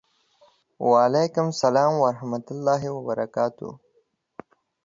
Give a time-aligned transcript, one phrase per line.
[0.89, 3.69] وعلیکم سلام ورحمة الله وبرکاته